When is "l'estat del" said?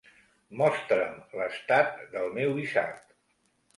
1.41-2.33